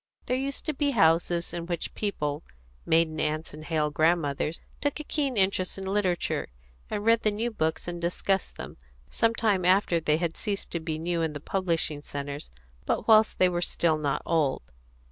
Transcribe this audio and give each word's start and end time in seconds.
There 0.25 0.35
used 0.35 0.65
to 0.65 0.73
be 0.73 0.89
houses 0.97 1.53
in 1.53 1.67
which 1.67 1.93
people, 1.93 2.41
maiden 2.87 3.19
aunts 3.19 3.53
and 3.53 3.63
hale 3.63 3.91
grandmothers, 3.91 4.59
took 4.81 4.99
a 4.99 5.03
keen 5.03 5.37
interest 5.37 5.77
in 5.77 5.85
literature, 5.85 6.47
and 6.89 7.05
read 7.05 7.21
the 7.21 7.29
new 7.29 7.51
books 7.51 7.87
and 7.87 8.01
discussed 8.01 8.57
them, 8.57 8.77
some 9.11 9.35
time 9.35 9.63
after 9.63 9.99
they 9.99 10.17
had 10.17 10.35
ceased 10.35 10.71
to 10.71 10.79
be 10.79 10.97
new 10.97 11.21
in 11.21 11.33
the 11.33 11.39
publishing 11.39 12.01
centres, 12.01 12.49
but 12.87 13.07
whilst 13.07 13.37
they 13.37 13.47
were 13.47 13.61
still 13.61 13.99
not 13.99 14.23
old. 14.25 14.63